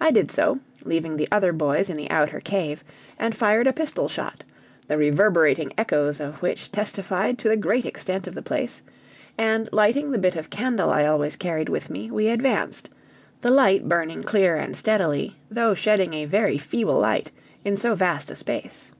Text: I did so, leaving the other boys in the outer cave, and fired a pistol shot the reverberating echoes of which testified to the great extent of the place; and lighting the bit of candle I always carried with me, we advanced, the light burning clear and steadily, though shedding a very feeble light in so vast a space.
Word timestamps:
I 0.00 0.12
did 0.12 0.30
so, 0.30 0.60
leaving 0.84 1.16
the 1.16 1.26
other 1.32 1.52
boys 1.52 1.90
in 1.90 1.96
the 1.96 2.08
outer 2.12 2.38
cave, 2.38 2.84
and 3.18 3.34
fired 3.36 3.66
a 3.66 3.72
pistol 3.72 4.06
shot 4.06 4.44
the 4.86 4.96
reverberating 4.96 5.72
echoes 5.76 6.20
of 6.20 6.40
which 6.42 6.70
testified 6.70 7.38
to 7.38 7.48
the 7.48 7.56
great 7.56 7.84
extent 7.84 8.28
of 8.28 8.36
the 8.36 8.40
place; 8.42 8.82
and 9.36 9.68
lighting 9.72 10.12
the 10.12 10.18
bit 10.18 10.36
of 10.36 10.48
candle 10.48 10.90
I 10.90 11.06
always 11.06 11.34
carried 11.34 11.68
with 11.68 11.90
me, 11.90 12.08
we 12.08 12.28
advanced, 12.28 12.88
the 13.40 13.50
light 13.50 13.88
burning 13.88 14.22
clear 14.22 14.54
and 14.54 14.76
steadily, 14.76 15.34
though 15.50 15.74
shedding 15.74 16.14
a 16.14 16.24
very 16.26 16.56
feeble 16.56 17.00
light 17.00 17.32
in 17.64 17.76
so 17.76 17.96
vast 17.96 18.30
a 18.30 18.36
space. 18.36 18.92